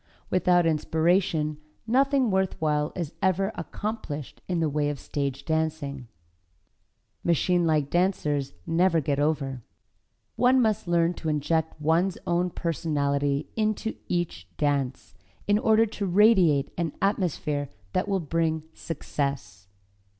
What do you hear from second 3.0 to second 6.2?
ever accomplished in the way of stage dancing.